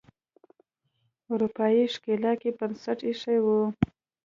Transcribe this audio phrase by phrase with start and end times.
[1.31, 3.45] اروپایي ښکېلاک یې بنسټ ایښی و.